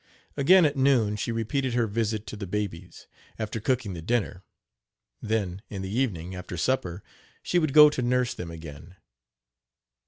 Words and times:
Again 0.35 0.65
at 0.65 0.75
noon 0.75 1.15
she 1.15 1.31
repeated 1.31 1.75
her 1.75 1.85
visit 1.85 2.25
to 2.25 2.35
the 2.35 2.47
babies, 2.47 3.05
after 3.37 3.59
cooking 3.59 3.93
the 3.93 4.01
dinner, 4.01 4.43
then, 5.21 5.61
in 5.69 5.83
the 5.83 5.95
evening, 5.95 6.33
after 6.33 6.57
supper, 6.57 7.03
she 7.43 7.59
would 7.59 7.71
go 7.71 7.87
to 7.91 8.01
nurse 8.01 8.33
them 8.33 8.49
again. 8.49 8.95